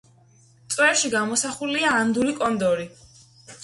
წვერში 0.75 1.13
გამოსახულია 1.17 1.95
ანდური 2.01 2.37
კონდორი. 2.43 2.93